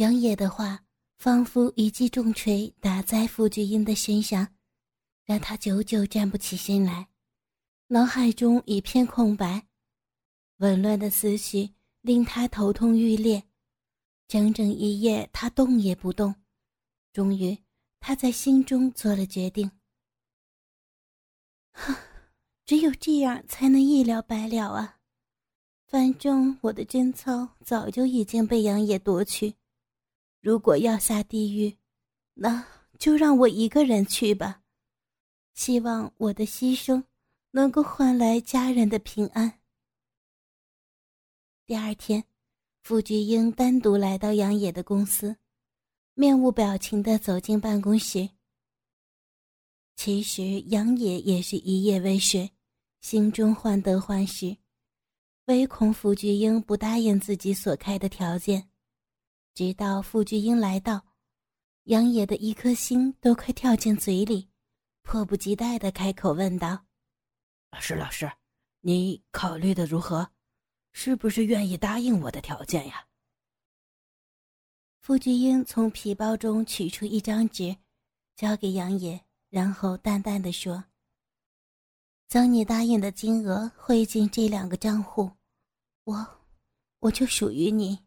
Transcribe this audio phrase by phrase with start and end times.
[0.00, 0.82] 杨野的话
[1.18, 4.48] 仿佛一记重锤打在傅菊英的身上，
[5.26, 7.06] 让她久久站不起身来，
[7.88, 9.66] 脑海中一片空白，
[10.56, 13.42] 紊乱的思绪令她头痛欲裂。
[14.26, 16.34] 整整一夜，她动也不动。
[17.12, 17.58] 终于，
[18.00, 19.70] 她在心中做了决定：
[21.72, 21.94] 哼
[22.64, 24.96] 只有这样才能一了百了啊！
[25.86, 29.56] 反正我的贞操早就已经被杨野夺去，
[30.40, 31.76] 如果要下地狱，
[32.34, 32.66] 那
[32.98, 34.62] 就让我一个人去吧。
[35.52, 37.04] 希望我的牺牲
[37.50, 39.60] 能够换来家人的平安。
[41.66, 42.24] 第二天，
[42.82, 45.36] 傅菊英单独来到杨野的公司，
[46.14, 48.30] 面无表情的走进办公室。
[49.96, 52.50] 其实杨野也是一夜未睡，
[53.02, 54.56] 心中患得患失。
[55.44, 58.69] 唯恐傅菊英不答应自己所开的条件，
[59.54, 61.04] 直到傅菊英来到，
[61.84, 64.48] 杨野的一颗心都快跳进嘴里，
[65.02, 66.86] 迫不及待的开口问道
[67.72, 68.30] ：“老师，老师，
[68.80, 70.30] 你考虑的如何？
[70.92, 73.06] 是不是愿意答应我的条件呀？”
[75.00, 77.76] 傅菊英从皮包中取出一张纸，
[78.36, 80.84] 交给杨野，然后淡淡的说
[82.28, 85.30] ：“将你答应的金额汇进这两个账户。”
[86.04, 86.40] 我，
[87.00, 87.98] 我就属于你。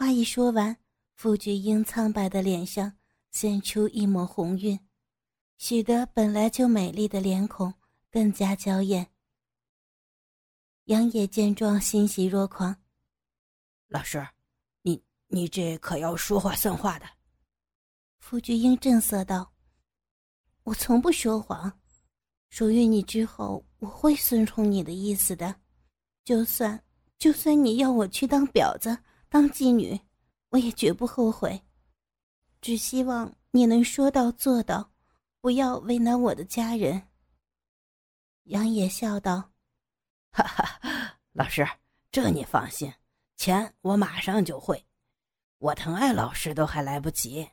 [0.00, 0.74] 话一说完，
[1.12, 2.90] 傅菊英苍白的脸上
[3.32, 4.80] 现出一抹红晕，
[5.58, 7.74] 使得本来就美丽的脸孔
[8.10, 9.06] 更加娇艳。
[10.84, 12.74] 杨野见状，欣喜若狂。
[13.88, 14.26] 老师，
[14.80, 17.04] 你你这可要说话算话的。
[18.20, 19.52] 傅菊英正色道
[20.64, 21.78] ：“我从不说谎，
[22.48, 25.54] 属于你之后，我会顺从你的意思的。”
[26.24, 26.82] 就算
[27.18, 28.96] 就算你要我去当婊子、
[29.30, 29.98] 当妓女，
[30.50, 31.62] 我也绝不后悔。
[32.60, 34.92] 只希望你能说到做到，
[35.40, 37.00] 不要为难我的家人。
[38.44, 39.52] 杨野笑道
[40.30, 41.66] ：“哈哈，老师，
[42.10, 42.92] 这你放心，
[43.36, 44.84] 钱我马上就会。
[45.58, 47.48] 我疼爱老师都还来不及，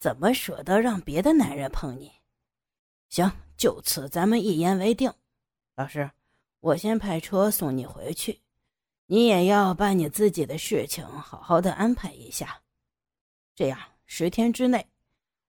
[0.00, 2.10] 怎么舍得让别的男人碰你？
[3.10, 5.12] 行，就此咱们一言为定，
[5.76, 6.10] 老师。”
[6.60, 8.38] 我先派车送你回去，
[9.12, 12.62] 你也要把你自己的事情好好的安排一下。
[13.56, 13.76] 这样
[14.06, 14.88] 十天之内，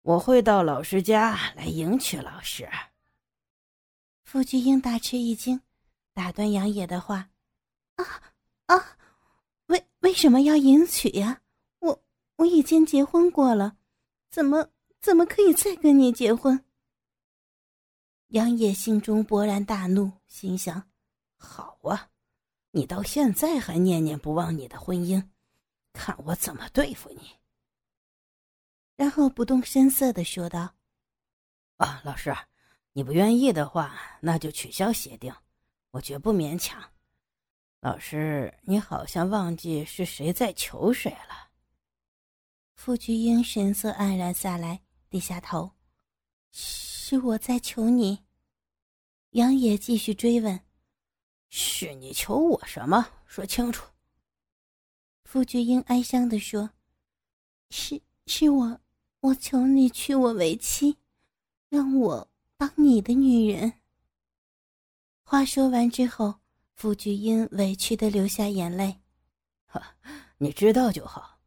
[0.02, 2.68] 我会到老师家来迎娶老师。
[4.24, 5.62] 傅菊英大吃一惊，
[6.12, 7.30] 打断杨野的话
[7.98, 8.04] ：“啊
[8.66, 8.98] 啊，
[9.68, 11.44] 为为什么要迎娶呀？
[11.78, 12.04] 我
[12.38, 13.78] 我已经结婚过了，
[14.32, 14.70] 怎么
[15.00, 16.66] 怎么可以再跟你结婚？”
[18.30, 20.90] 杨野心中勃然大怒，心想。
[21.38, 22.10] 好啊，
[22.72, 25.30] 你到现在还念念不忘你的婚姻，
[25.92, 27.30] 看我怎么对付你。
[28.96, 30.76] 然后不动声色的说道
[31.78, 32.34] ：“啊，老师，
[32.94, 35.34] 你不愿意的话，那就取消协定，
[35.92, 36.82] 我绝不勉强。
[37.82, 41.50] 老师，你好像忘记是谁在求谁了。”
[42.76, 45.72] 傅菊英神色黯然下来，低下头
[46.52, 48.24] ：“是我在求你。”
[49.32, 50.60] 杨野继续追问。
[51.54, 53.06] 是你求我什么？
[53.26, 53.86] 说清楚。
[55.26, 56.70] 傅菊英哀伤的说
[57.70, 58.80] ：“是是我，
[59.20, 60.98] 我求你娶我为妻，
[61.68, 63.74] 让我当你的女人。”
[65.24, 66.36] 话说完之后，
[66.74, 69.02] 傅菊英委屈的流下眼泪。
[69.66, 69.98] 哈，
[70.38, 71.38] 你知道就好。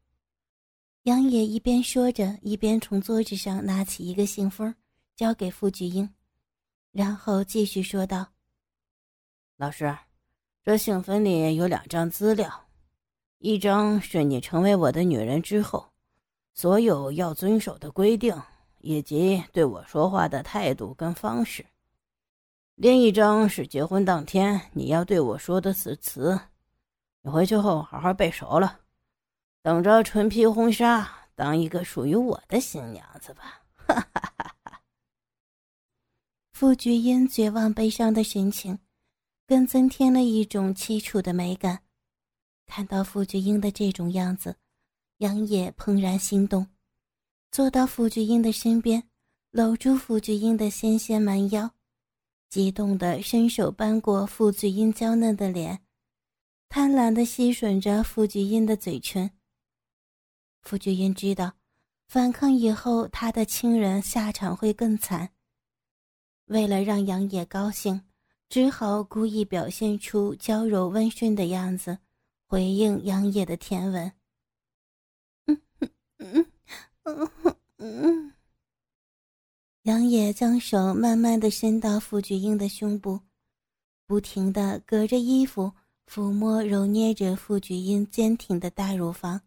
[1.04, 4.74] 杨野一边说着，一边从桌子上拿起一个信封，
[5.16, 6.14] 交给傅菊英，
[6.92, 8.33] 然后继续说道。
[9.56, 9.96] 老师，
[10.64, 12.66] 这信封里有两张资料，
[13.38, 15.92] 一张是你成为我的女人之后，
[16.54, 18.36] 所有要遵守的规定
[18.80, 21.62] 以及对我说话的态度跟方式；
[22.74, 26.38] 另一张是结婚当天你要对我说的誓词。
[27.22, 28.80] 你回去后好好背熟了，
[29.62, 33.62] 等着纯皮婚纱，当一个属于我的新娘子吧！
[33.86, 34.80] 哈哈哈哈。
[36.52, 38.76] 傅菊英绝望悲伤的神情。
[39.46, 41.82] 更增添了一种凄楚的美感。
[42.66, 44.56] 看到傅菊英的这种样子，
[45.18, 46.66] 杨野怦然心动，
[47.50, 49.08] 坐到傅菊英的身边，
[49.50, 51.70] 搂住傅菊英的纤纤蛮腰，
[52.48, 55.84] 激动地伸手扳过傅菊英娇嫩的脸，
[56.70, 59.30] 贪婪地吸吮着傅菊英的嘴唇。
[60.62, 61.52] 傅菊英知道，
[62.08, 65.30] 反抗以后，她的亲人下场会更惨。
[66.46, 68.02] 为了让杨野高兴。
[68.48, 71.98] 只好故意表现出娇柔温顺的样子，
[72.46, 74.12] 回应杨野的甜吻。
[75.46, 75.60] 嗯
[76.18, 76.46] 嗯
[77.02, 77.30] 嗯
[77.78, 78.32] 嗯。
[79.82, 83.20] 杨野将手慢慢的伸到傅菊英的胸部，
[84.06, 85.72] 不停的隔着衣服
[86.06, 89.42] 抚摸揉捏着傅菊英坚挺的大乳房。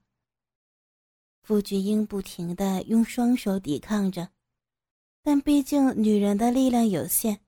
[1.42, 4.30] 傅菊英不停的用双手抵抗着，
[5.24, 7.40] 但毕竟女人的力量有限，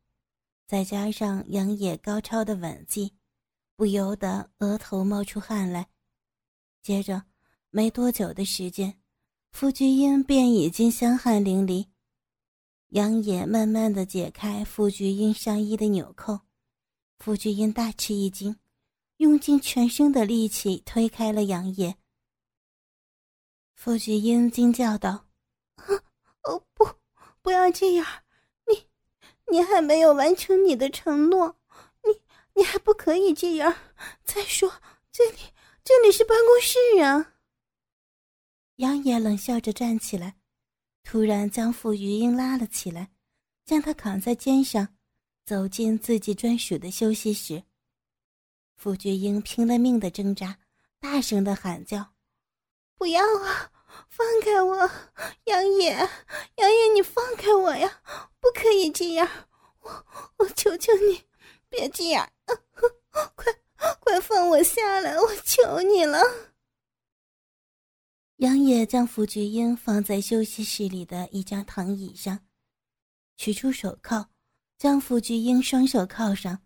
[0.70, 3.12] 再加上杨野高超的吻技，
[3.76, 5.90] 不由得额头冒出汗来。
[6.84, 7.24] 接着，
[7.72, 9.02] 没多久的时间，
[9.52, 11.88] 傅菊英便已经香汗淋漓。
[12.90, 16.42] 杨野慢慢的解开傅菊英上衣的纽扣，
[17.18, 18.56] 傅菊英大吃一惊，
[19.18, 21.98] 用尽全身的力气推开了杨野。
[23.74, 25.26] 傅菊英惊叫道
[25.78, 25.86] ：“啊
[26.44, 26.88] 哦不，
[27.42, 28.06] 不要这样！
[29.52, 31.56] 你，还没有完成你的承诺，
[32.04, 32.22] 你，
[32.56, 33.76] 你还不可以这样！
[34.24, 34.72] 再说，
[35.12, 35.38] 这里，
[35.84, 37.34] 这里是办公室啊！”
[38.78, 40.36] 杨野冷笑着站起来。
[41.02, 43.10] 突然将傅余英拉了起来，
[43.66, 44.88] 将她扛在肩上，
[45.44, 47.64] 走进自己专属的休息室。
[48.76, 50.60] 傅菊英拼了命的挣扎，
[51.00, 52.14] 大声的喊叫
[52.96, 53.72] ：“不要啊，
[54.08, 54.90] 放开我，
[55.46, 55.92] 杨野，
[56.56, 58.02] 杨野，你放开我呀！
[58.40, 59.28] 不可以这样，
[59.82, 60.06] 我
[60.38, 61.24] 我求求你，
[61.70, 62.30] 别这样，
[63.36, 63.54] 快
[64.00, 66.20] 快放我下来，我求你了。”
[68.38, 72.40] 杨野将傅菊英放在休息室里的一张躺椅上，
[73.36, 74.30] 取出手铐，
[74.78, 76.62] 将傅菊英双手铐上，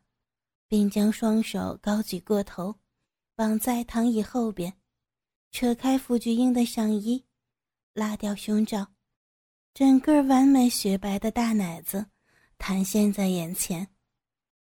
[0.67, 2.75] 并将双手高举过头，
[3.35, 4.73] 绑在躺椅后边，
[5.53, 7.23] 扯开傅菊英的上衣，
[7.93, 8.87] 拉掉胸罩，
[9.71, 12.07] 整个完美雪白的大奶子
[12.57, 13.87] 弹现在眼前。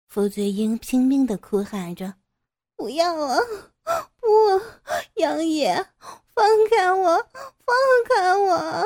[0.09, 2.17] 傅菊英拼命的哭喊着
[2.77, 3.41] ：“不要啊，
[4.21, 4.29] 不，
[5.15, 5.75] 杨野！”
[6.37, 7.17] 放开我！
[7.65, 7.75] 放
[8.11, 8.85] 开我！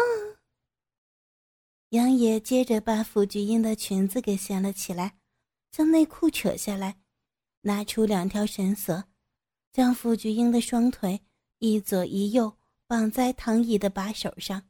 [1.88, 5.18] 杨野接着把傅菊英的裙子给掀了起来，
[5.72, 7.00] 将内裤扯下来，
[7.62, 9.02] 拿出两条绳索，
[9.72, 11.22] 将傅菊英的双腿
[11.58, 12.56] 一左一右
[12.86, 14.62] 绑在躺椅的把手上，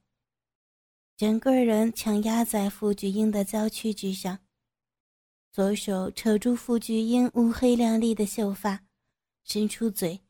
[1.17, 4.39] 整个人强压在傅菊英的娇躯之上，
[5.53, 8.85] 左手扯住傅菊英乌黑亮丽的秀发，
[9.45, 10.21] 伸出嘴。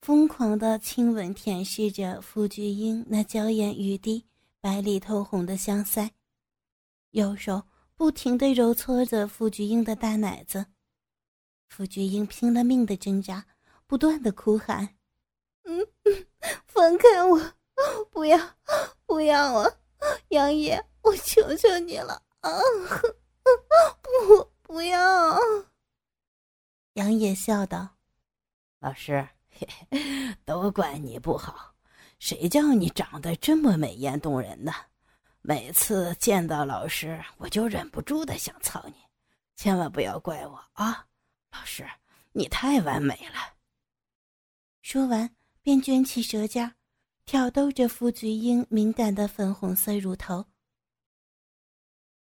[0.00, 4.24] 疯狂的亲吻舔舐着傅菊英那娇艳欲滴、
[4.58, 6.10] 白里透红的香腮，
[7.10, 7.62] 右手
[7.94, 10.64] 不停地揉搓着傅菊英的大奶子。
[11.68, 13.46] 傅菊英拼了命的挣扎，
[13.86, 14.96] 不断的哭喊
[15.64, 16.26] ：“嗯嗯，
[16.66, 17.38] 放开我，
[18.10, 18.38] 不要，
[19.06, 19.70] 不要啊！
[20.28, 22.50] 杨野，我求求你了啊！
[24.02, 25.38] 不，不要！”
[26.94, 27.88] 杨野笑道
[28.80, 29.26] ：“老师。”
[30.46, 31.74] 都怪你不好，
[32.18, 34.72] 谁叫你长得这么美艳动人呢？
[35.42, 38.94] 每次见到老师，我就忍不住的想操你，
[39.56, 41.06] 千万不要怪我啊！
[41.50, 41.86] 老师，
[42.32, 43.54] 你太完美了。
[44.80, 45.28] 说完，
[45.62, 46.74] 便卷起舌尖，
[47.26, 50.46] 挑逗着傅菊英敏感的粉红色乳头。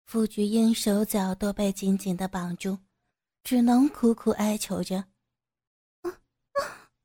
[0.05, 2.79] 傅菊英手脚都被紧紧的绑住，
[3.43, 5.05] 只能苦苦哀求着。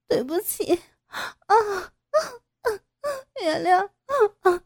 [0.07, 0.73] 对不起，
[1.07, 1.55] 啊啊
[2.61, 2.67] 啊！
[3.41, 3.87] 原谅，
[4.41, 4.63] 啊，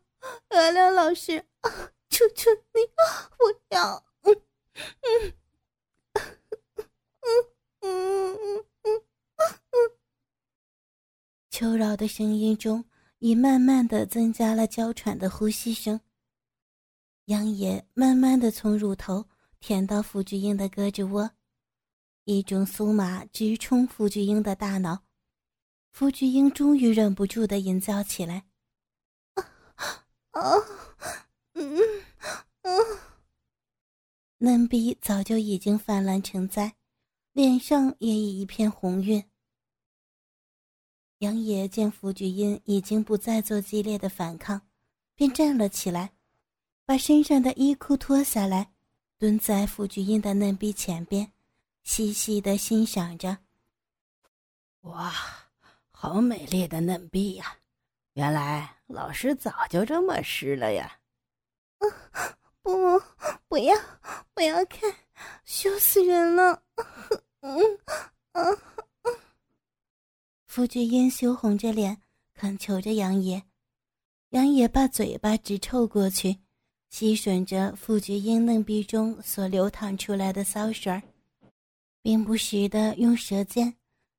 [0.52, 2.81] 原谅老师，啊，求求你，
[3.38, 4.33] 不要，嗯
[5.02, 5.33] 嗯
[7.21, 7.45] 嗯
[7.81, 8.66] 嗯嗯。
[11.54, 12.83] 求饶的声音中，
[13.19, 16.02] 已慢慢的增加了娇喘的呼吸声。
[17.26, 19.24] 杨野慢慢的从乳头
[19.60, 21.30] 舔到傅菊英的胳肢窝，
[22.24, 25.04] 一种酥麻直冲傅菊英的大脑。
[25.92, 28.45] 傅菊英终于忍不住的吟叫起来
[29.38, 29.45] ：“啊
[30.31, 30.42] 啊，
[31.54, 31.78] 嗯
[32.64, 32.81] 嗯。”
[34.42, 36.74] 嫩逼早就已经泛滥成灾，
[37.31, 39.24] 脸上也已一片红晕。
[41.23, 44.59] 杨野见傅菊英已经不再做激烈的反抗，
[45.15, 46.11] 便站了起来，
[46.85, 48.73] 把身上的衣裤脱下来，
[49.18, 51.31] 蹲在傅菊英的嫩逼前边，
[51.83, 53.37] 细细的欣赏着。
[54.81, 55.13] 哇！
[55.92, 57.56] 好美丽的嫩逼呀！
[58.15, 60.99] 原来老师早就这么湿了呀！
[62.61, 63.01] 不，
[63.47, 63.73] 不要，
[64.33, 64.94] 不要看，
[65.45, 66.61] 羞死人了！
[67.39, 67.80] 嗯
[68.33, 68.82] 嗯嗯。
[70.54, 71.98] 傅君英羞红着脸
[72.36, 73.42] 恳求着杨野
[74.30, 76.38] 杨野把嘴巴直凑过去
[76.92, 81.02] 吸吮着傅君英嫩壁中所流淌出来的骚水儿。
[82.04, 83.74] 并不时地用舌尖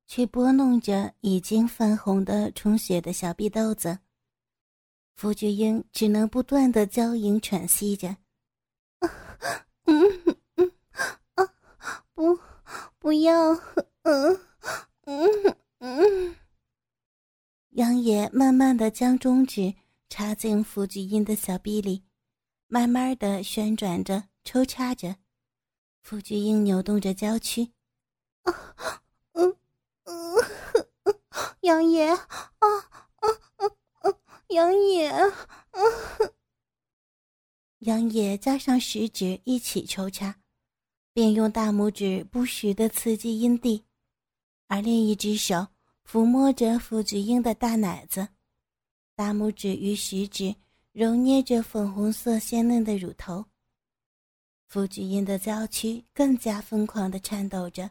[0.09, 3.97] 去拨弄着已经泛红的充血的小壁豆子。
[5.15, 8.09] 傅君英只能不断地娇吟喘息着。
[8.99, 9.09] 啊
[9.85, 10.73] 嗯嗯
[11.37, 11.49] 啊
[12.13, 12.37] 不
[12.99, 13.53] 不要
[14.03, 14.54] 嗯。
[18.77, 19.75] 的将中指
[20.09, 22.05] 插进傅菊英的小臂里，
[22.67, 25.17] 慢慢的旋转着，抽插着。
[26.03, 27.73] 傅菊英扭动着娇躯，
[28.43, 29.03] 啊，
[29.33, 29.57] 嗯
[30.05, 30.37] 嗯，
[31.61, 32.19] 杨野，啊
[32.59, 33.69] 啊啊
[34.01, 34.13] 啊，
[34.49, 35.21] 杨野，啊。
[37.79, 40.37] 杨野加上食指一起抽插，
[41.13, 43.85] 便用大拇指不时的刺激阴蒂，
[44.69, 45.69] 而另一只手
[46.07, 48.29] 抚摸着傅菊英的大奶子，
[49.17, 50.55] 大拇指与食指
[50.93, 53.45] 揉捏着粉红色鲜嫩的乳头。
[54.67, 57.91] 傅菊英的娇躯更加疯狂的颤抖着，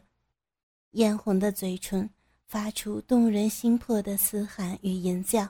[0.90, 2.10] 嫣红的嘴唇
[2.46, 5.42] 发出动人心魄的嘶喊与吟叫。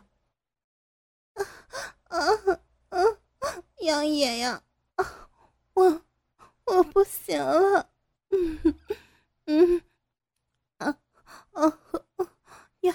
[1.34, 1.42] 啊
[2.04, 2.98] 啊啊！
[3.80, 4.62] 杨爷呀，
[5.74, 6.02] 我
[6.64, 7.90] 我不行了，
[8.30, 8.74] 嗯
[9.46, 9.82] 嗯
[10.78, 10.96] 啊
[11.50, 11.78] 啊
[12.80, 12.94] 要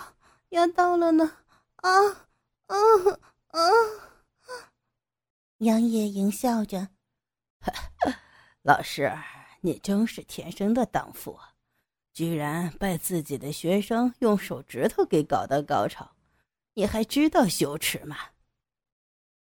[0.50, 1.29] 要到了呢，
[1.75, 2.28] 啊
[2.69, 2.75] 啊
[3.47, 3.59] 啊！
[5.57, 6.89] 杨野淫笑着，
[8.61, 9.11] 老师，
[9.61, 11.38] 你真是天生的荡妇，
[12.13, 16.15] 居然被自己的学生用手指头给搞到高潮，
[16.75, 18.15] 你还知道羞耻吗？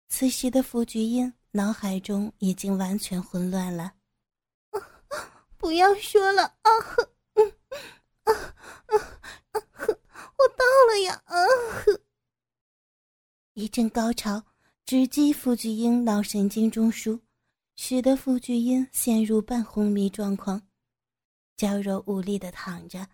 [0.09, 3.93] 此时的福菊英脑海中已经完全混乱了。
[5.57, 6.69] 不要说了啊！
[7.35, 7.55] 嗯
[8.23, 8.33] 啊
[8.87, 8.95] 啊
[9.53, 9.59] 啊！
[10.37, 11.21] 我到了呀！
[11.25, 11.37] 啊！
[13.53, 14.43] 一阵高潮
[14.85, 17.19] 直击傅菊英脑神经中枢，
[17.75, 20.61] 使得傅菊英陷入半昏迷状况，
[21.55, 23.07] 娇柔无力的躺着，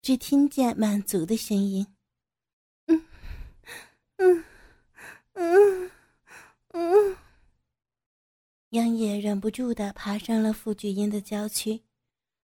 [0.00, 1.86] 只听见满足的声音
[2.86, 3.04] ：“嗯
[4.18, 4.44] 嗯
[5.32, 5.90] 嗯。”
[6.76, 7.16] 嗯，
[8.70, 11.80] 杨野忍不住的爬上了傅菊英的娇躯，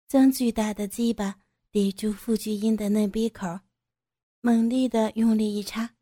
[0.08, 1.36] 将巨大的鸡巴
[1.72, 3.60] 抵住傅菊英的嫩鼻口，
[4.42, 5.96] 猛力的用力一插，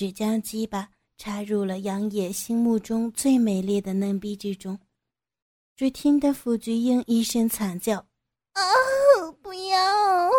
[0.00, 0.88] 只将鸡巴
[1.18, 4.80] 插入了杨野心目中最美丽的嫩逼之中。
[5.76, 8.06] 只听得傅菊英一声惨叫
[8.56, 8.62] ：“啊，
[9.42, 10.30] 不要！”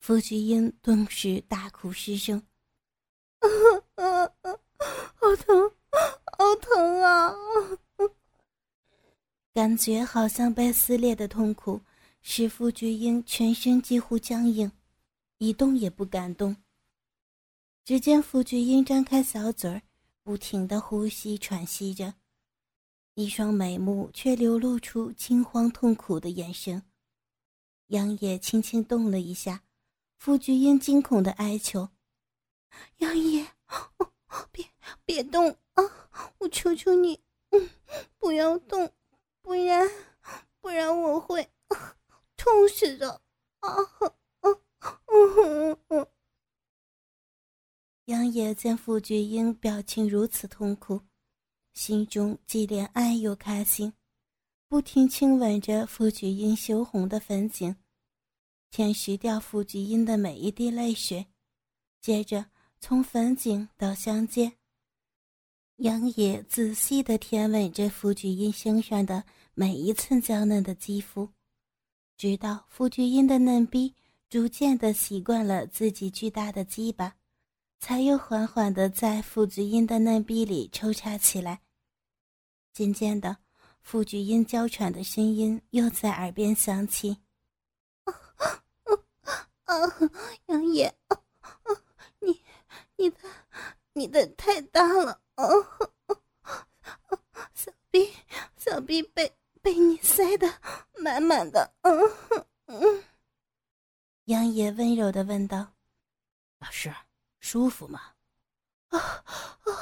[0.00, 2.42] 傅菊英顿时大哭失声。
[3.40, 5.72] 好疼，
[6.36, 7.34] 好疼啊！
[9.54, 11.80] 感觉好像被撕裂的痛苦，
[12.20, 14.70] 使傅菊英全身几乎僵硬，
[15.38, 16.54] 一动也不敢动。
[17.88, 19.80] 只见傅菊英张开小嘴儿，
[20.22, 22.12] 不停的呼吸喘息着，
[23.14, 26.82] 一双美目却流露出惊慌痛苦的眼神。
[27.86, 29.62] 杨野轻轻动了一下，
[30.18, 31.88] 傅菊英惊恐的哀求
[32.98, 33.46] ：“杨野，
[34.52, 34.66] 别！”
[35.06, 35.82] 别动啊！
[36.40, 37.22] 我求求你，
[38.18, 38.92] 不要动，
[39.40, 39.88] 不然，
[40.60, 41.48] 不然我会
[42.36, 43.22] 痛死的
[43.60, 43.72] 啊！
[44.42, 44.60] 嗯
[45.06, 46.06] 嗯嗯。
[48.08, 50.98] 杨野见傅菊英表情如此痛苦，
[51.74, 53.92] 心中既怜爱又开心，
[54.66, 57.76] 不停亲吻着傅菊英羞红的粉颈，
[58.70, 61.26] 舔舐掉傅菊英的每一滴泪水，
[62.00, 62.46] 接着
[62.80, 64.54] 从粉颈到香肩。
[65.76, 69.22] 杨野仔细的舔吻着傅菊英身上的
[69.52, 71.28] 每一寸娇嫩的肌肤，
[72.16, 73.94] 直到傅菊英的嫩逼
[74.30, 77.14] 逐渐的习惯了自己巨大的鸡巴，
[77.78, 81.60] 才又缓缓的在傅菊英的嫩逼里抽插起来。
[82.72, 83.38] 渐渐的，
[83.80, 87.18] 傅菊英娇喘的声音又在耳边响起
[88.04, 88.14] ：“啊
[88.84, 89.74] 啊啊！
[90.46, 91.74] 杨野，啊啊，
[92.20, 92.42] 你
[92.96, 93.16] 你的
[93.92, 95.44] 你的太大了。”哦，
[97.54, 98.12] 小臂，
[98.56, 99.32] 小臂被
[99.62, 100.52] 被你塞的
[100.98, 101.72] 满满的。
[101.82, 103.04] 嗯嗯，
[104.24, 105.74] 杨野温柔的问道
[106.58, 106.92] ：“老师，
[107.40, 108.00] 舒服吗？”
[108.88, 109.72] 啊啊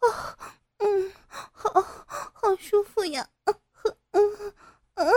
[0.00, 0.38] 啊！
[0.78, 1.12] 嗯，
[1.52, 1.82] 好，
[2.32, 3.28] 好舒服呀。
[3.44, 3.54] 嗯
[4.12, 4.54] 嗯
[4.94, 5.12] 嗯。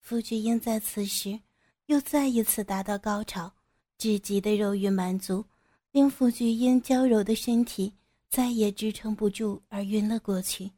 [0.00, 1.40] 傅菊英在此时
[1.86, 3.52] 又再一次达到高潮，
[3.98, 5.44] 至极的肉欲满足，
[5.92, 7.94] 令傅菊英娇柔的身体。
[8.28, 10.70] 再也支撑不住，而晕了过去。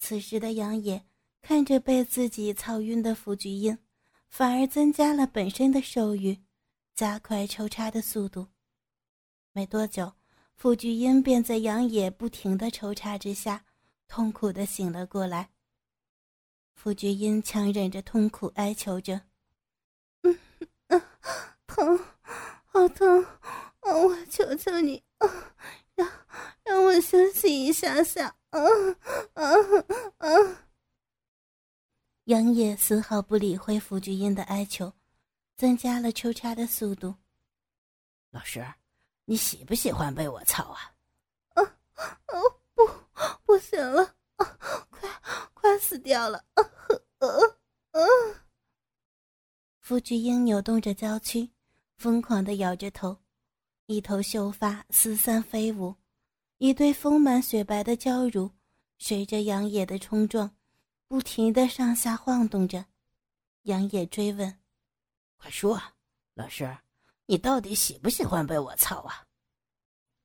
[0.00, 1.06] 此时的杨野
[1.40, 3.78] 看着被自己操晕的傅菊英，
[4.28, 6.36] 反而增加了本身的兽欲，
[6.94, 8.48] 加快抽插的速度。
[9.52, 10.12] 没多久，
[10.54, 13.64] 傅菊英便在杨野不停的抽插之下，
[14.08, 15.50] 痛苦的醒了过来。
[16.74, 19.22] 傅菊英强忍着痛苦哀求着
[20.22, 20.38] ：“嗯
[20.88, 21.02] 嗯，
[21.66, 21.98] 疼，
[22.66, 23.24] 好疼，
[23.80, 25.02] 我求求你。”
[25.94, 26.10] 让
[26.64, 28.60] 让我休息一下下，啊
[29.34, 29.44] 啊
[30.18, 30.28] 啊！
[32.24, 34.92] 杨野丝毫不理会傅菊英的哀求，
[35.62, 37.14] 增加了抽插的速度。
[38.30, 38.66] 老师，
[39.26, 40.92] 你喜不喜欢被我操啊？
[41.50, 41.62] 啊
[42.02, 42.34] 啊！
[42.74, 42.84] 不，
[43.44, 44.02] 不行了，
[44.38, 44.44] 啊，
[44.90, 45.08] 快
[45.54, 46.44] 快死掉了！
[46.56, 46.64] 啊
[47.18, 47.28] 啊
[47.92, 48.00] 啊！
[49.78, 51.48] 傅菊英扭动着娇躯，
[51.96, 53.16] 疯狂的摇着头，
[53.86, 55.94] 一头秀发四散飞舞，
[56.58, 58.50] 一对丰满雪白的娇乳
[58.98, 60.56] 随着杨野的冲撞。
[61.06, 62.84] 不停的上下晃动着，
[63.62, 64.58] 杨野追问
[65.42, 65.82] ：“快说，
[66.34, 66.78] 老师，
[67.26, 69.26] 你到底喜不喜欢被我操啊？”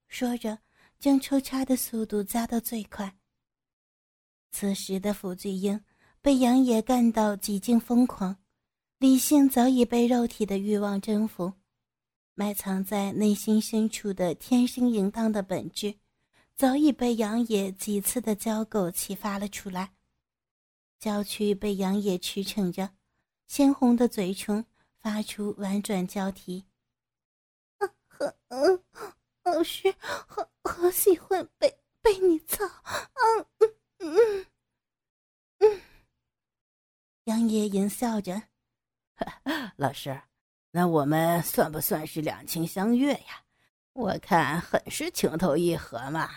[0.08, 0.60] 说着，
[1.00, 3.18] 将抽插的速度加到最快。
[4.52, 5.84] 此时的傅巨英
[6.22, 8.38] 被杨野干到几近疯狂，
[9.00, 11.52] 理性早已被肉体的欲望征服，
[12.36, 15.96] 埋藏在内心深处的天生淫荡的本质，
[16.56, 19.96] 早已被杨野几次的交媾启发了出来。
[21.00, 22.92] 娇躯被杨野驰骋着，
[23.48, 24.64] 鲜红的嘴唇
[25.08, 26.66] 发出婉转娇啼。
[28.50, 28.84] 嗯，
[29.46, 32.66] 老师，好好喜欢被被你操。
[33.14, 34.46] 嗯嗯嗯
[35.60, 35.82] 嗯。
[37.24, 38.42] 杨爷淫笑着，
[39.78, 40.22] 老师，
[40.72, 43.46] 那我们算不算是两情相悦呀？
[43.94, 46.30] 我看很是情投意合嘛。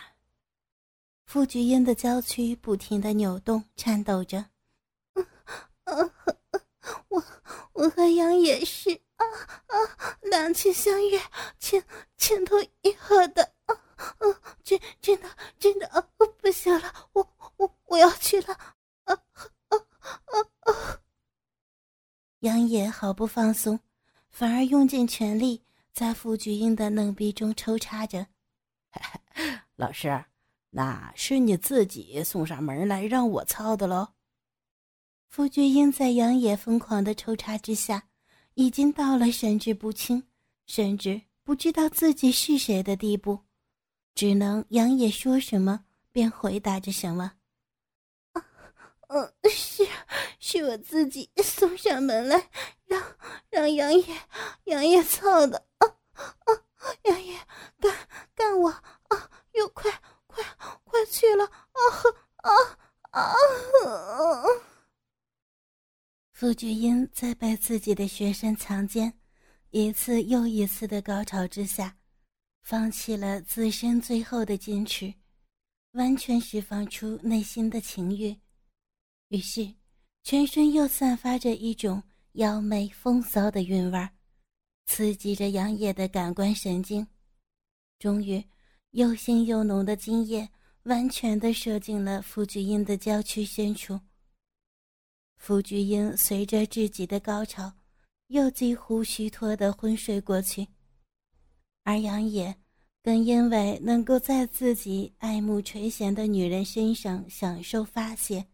[1.26, 4.46] 傅菊英的娇躯不停的扭动、颤抖着。
[7.08, 7.20] 我
[7.80, 9.24] 我和杨也是啊
[9.68, 9.74] 啊，
[10.20, 11.18] 两情相悦，
[11.58, 11.82] 情
[12.18, 14.54] 情投意合的啊啊！
[14.62, 18.52] 真真的真的啊，不行了，我我我要去了
[19.04, 19.18] 啊啊
[19.68, 21.00] 啊啊！
[22.40, 23.80] 杨野毫不放松，
[24.28, 28.26] 反而用尽全力在傅菊英的嫩逼中抽插着。
[29.76, 30.26] 老师，
[30.68, 34.12] 那是你自己送上门来让我操的喽。
[35.30, 38.02] 傅菊英在杨野疯狂的抽插之下，
[38.54, 40.20] 已经到了神志不清，
[40.66, 43.38] 甚至不知道自己是谁的地步，
[44.12, 47.32] 只能杨野说什么便回答着什么。
[48.32, 48.44] 啊，
[49.06, 49.86] 嗯，是，
[50.40, 52.50] 是我自己送上门来，
[52.86, 53.00] 让
[53.50, 54.04] 让杨野
[54.64, 55.64] 杨野操的。
[55.78, 55.86] 啊
[56.18, 56.50] 啊，
[57.04, 57.38] 杨野
[57.78, 57.94] 干
[58.34, 59.30] 干我啊！
[59.52, 59.88] 又快
[60.26, 60.44] 快
[60.82, 61.44] 快去了！
[61.44, 61.80] 啊
[62.42, 62.52] 啊
[63.12, 64.44] 啊！
[66.40, 69.12] 傅菊英在被自己的学生强奸
[69.72, 71.94] 一次又一次的高潮之下，
[72.62, 75.12] 放弃了自身最后的坚持，
[75.92, 78.34] 完全释放出内心的情欲，
[79.28, 79.74] 于是
[80.22, 84.08] 全身又散发着一种妖媚风骚的韵味儿，
[84.86, 87.06] 刺激着杨野的感官神经。
[87.98, 88.42] 终于，
[88.92, 90.48] 又腥又浓的精液
[90.84, 94.00] 完全的射进了傅菊英的娇躯深处。
[95.40, 97.72] 傅菊英随着自己的高潮，
[98.26, 100.68] 又几乎虚脱的昏睡过去，
[101.82, 102.54] 而杨野
[103.02, 108.46] 更因为能够在自己爱慕垂涎的女人身上享受发泄，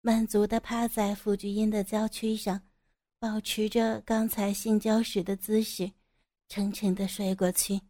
[0.00, 2.60] 满足的趴在傅菊英的娇躯上，
[3.20, 5.92] 保持着刚才性交时的姿势，
[6.48, 7.80] 沉沉的睡过去。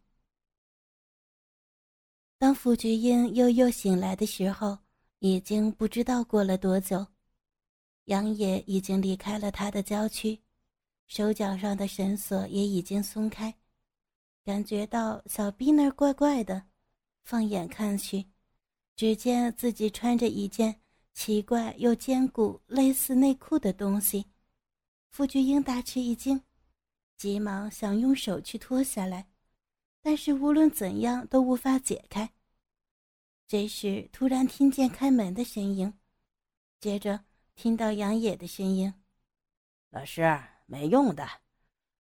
[2.37, 4.77] 当傅菊英悠悠醒来的时候，
[5.17, 7.07] 已经不知道过了多久。
[8.07, 10.39] 杨野已经离开了他的郊区，
[11.07, 13.53] 手脚上的绳索也已经松开，
[14.45, 16.67] 感觉到小臂那儿怪怪的，
[17.25, 18.25] 放眼看去，
[18.95, 20.79] 只见自己穿着一件
[21.13, 24.25] 奇怪又坚固、类似内裤的东西。
[25.09, 26.41] 傅菊英大吃一惊，
[27.17, 29.27] 急忙想用手去脱下来，
[30.01, 32.31] 但是无论怎样都无法解开。
[33.49, 35.93] 这时突然听见开门的声音，
[36.79, 37.26] 接着。
[37.57, 38.93] 听到杨野的声音，
[39.89, 41.27] 老师没用的，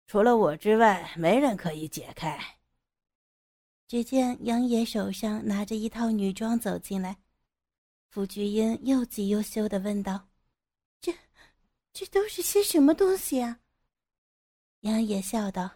[0.06, 2.38] 除了我之外，没人可以解开。
[3.88, 7.16] 只见杨野手上拿着一套女装走进来，
[8.10, 10.28] 傅菊英又急又羞的问道
[11.00, 11.14] ：“这，
[11.90, 13.60] 这都是些什么东西啊？”
[14.80, 15.70] 杨野笑道：“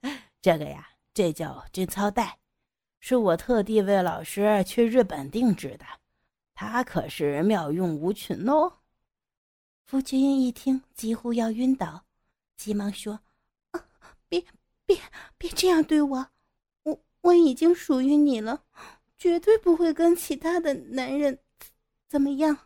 [0.40, 2.38] 这个呀，这叫贞操带，
[3.00, 5.84] 是我特地为老师去日本定制的，
[6.54, 8.78] 它可是妙用无穷哦。”
[9.90, 12.04] 傅菊英一听，几乎要晕倒，
[12.56, 13.18] 急忙说
[13.72, 13.84] ：“啊，
[14.28, 14.40] 别
[14.86, 14.96] 别
[15.36, 16.30] 别这样对我，
[16.84, 18.62] 我我已经属于你了，
[19.18, 21.40] 绝对不会跟其他的男人
[22.06, 22.56] 怎么样。”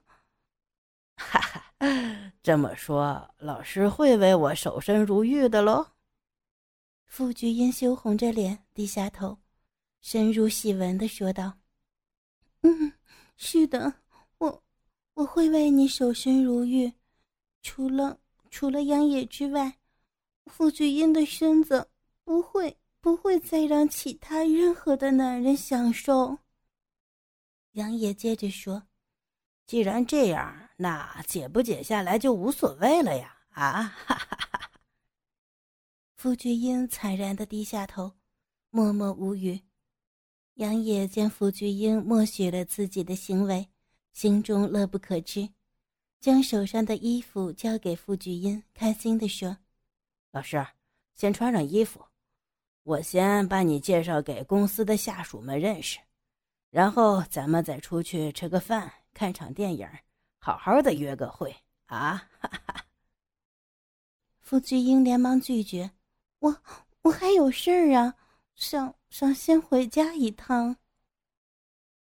[1.17, 1.73] 哈哈，
[2.43, 5.93] 这么说，老师会为我守身如玉的喽？
[7.07, 9.39] 傅菊英羞红着脸，低下头，
[10.03, 11.55] 深入细闻的说道
[12.61, 12.93] ：“嗯，
[13.39, 13.95] 是的，
[14.37, 14.63] 我
[15.15, 16.93] 我会为你守身如玉。”
[17.64, 19.79] 除了除了杨野之外，
[20.46, 21.90] 傅菊英的身子
[22.22, 26.38] 不会不会再让其他任何的男人享受。
[27.72, 28.85] 杨野接着说
[29.66, 34.70] ：“既然这样，那解不解下来就无所谓了呀！”啊，哈哈哈！
[36.16, 38.12] 傅菊英惨然的低下头，
[38.70, 39.62] 默默无语。
[40.55, 43.68] 杨野见傅菊英默许了自己的行为，
[44.12, 45.48] 心中乐不可支，
[46.25, 49.59] 将手上的衣服交给傅菊英，开心的说
[50.33, 50.67] ：“老师，
[51.13, 52.03] 先穿上衣服，
[52.83, 55.99] 我先把你介绍给公司的下属们认识，
[56.71, 59.87] 然后咱们再出去吃个饭，看场电影，
[60.39, 62.87] 好好的约个会啊！”哈哈。
[64.41, 65.91] 傅菊英连忙拒绝
[66.41, 66.57] ：“我
[67.03, 68.15] 我还有事儿啊，
[68.55, 70.75] 想想先回家一趟。”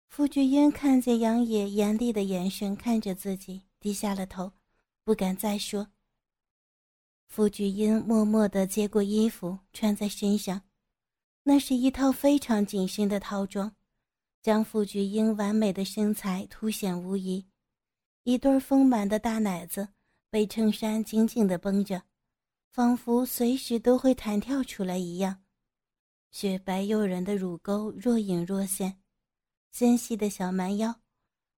[0.07, 4.53] 傅菊英看见杨野严厉的眼神看着自己，低下了头，
[5.03, 5.89] 不敢再说。
[7.27, 10.63] 傅菊英默默地接过衣服穿在身上，
[11.43, 13.75] 那是一套非常紧身的套装，
[14.41, 17.45] 将傅菊英完美的身材凸显无疑，
[18.23, 19.89] 一对丰满的大奶子
[20.31, 22.05] 被衬衫紧紧地绷着。
[22.71, 25.43] 仿佛随时都会弹跳出来一样，
[26.31, 29.03] 雪白诱人的乳沟若隐若现，
[29.73, 31.01] 纤细的小蛮腰，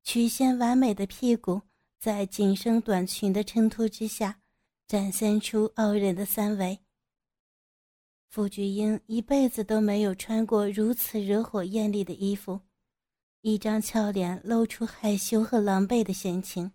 [0.02, 1.62] 曲线完美的屁股，
[2.04, 4.38] 在紧身短裙的衬托之下，
[4.86, 6.78] 展现出傲人的三围。
[8.28, 12.60] 傅菊英一辈子都没有穿过如此惹火艳丽的衣服，
[13.40, 16.70] 一张俏脸露出害羞和狼狈的神情。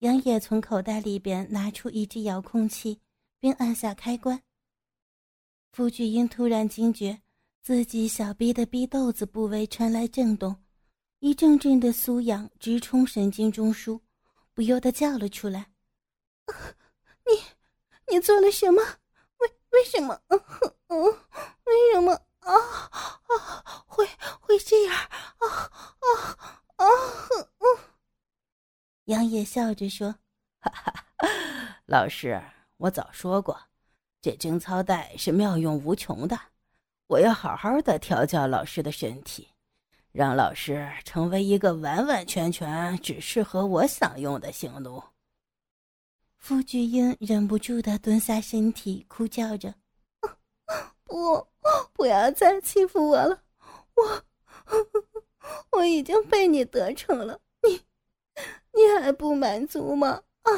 [0.00, 3.00] 杨野从口袋里边拿出一只遥控器，
[3.38, 4.42] 并按下开关。
[5.72, 7.18] 傅菊英突然惊觉
[7.62, 10.54] 自己小臂的逼豆子部位传来震动，
[11.20, 14.00] 一阵阵的酥痒直冲神经中枢，
[14.54, 15.70] 不由得叫了出来
[17.28, 17.42] ：“你，
[18.08, 18.82] 你做了什么？
[19.36, 20.18] 为为什么？
[20.28, 20.40] 嗯
[20.88, 21.04] 嗯，
[21.64, 22.12] 为什么？
[22.40, 24.08] 啊啊，会
[24.40, 24.94] 会这样？
[24.96, 26.86] 啊啊啊！
[27.58, 27.78] 嗯。”
[29.04, 30.14] 杨野笑着说
[30.60, 31.06] ：“哈哈，
[31.84, 32.42] 老师，
[32.78, 33.60] 我早说过，
[34.22, 36.40] 这贞操带是妙用无穷的。
[37.08, 39.48] 我要好好的调教老师的身体，
[40.12, 45.02] 让老师成为一个完完全全只适合我享用的性奴。”
[46.38, 49.74] 傅菊英忍不住的蹲下身体，哭叫着
[51.04, 51.46] ：“不，
[51.92, 53.42] 不要再欺负我了！
[53.94, 54.24] 我，
[55.72, 57.82] 我已经被你得逞了。”你
[58.72, 60.22] 你还不满足吗？
[60.42, 60.52] 啊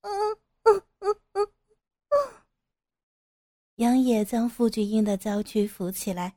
[0.00, 0.10] 啊
[0.62, 1.42] 啊啊
[2.08, 2.46] 啊！
[3.74, 6.36] 杨野将傅菊英的娇躯扶起来，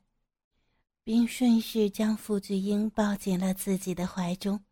[1.05, 4.63] 并顺势将傅菊英抱进了自己的怀中。